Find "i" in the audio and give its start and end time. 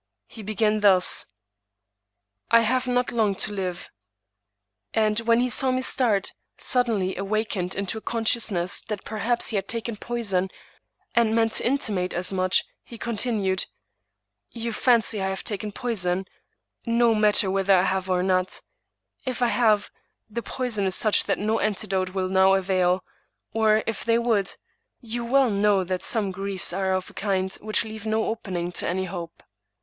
2.49-2.61, 15.21-15.29, 17.75-17.83, 19.43-19.49